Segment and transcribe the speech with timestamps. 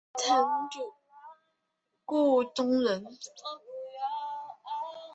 [0.17, 0.93] 曾祖父
[2.05, 3.05] 顾仲仁。